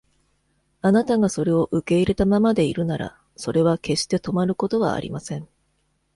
[0.81, 5.47] あなたがそれを受け入れたままでいるなら、それは決して止まることはありません。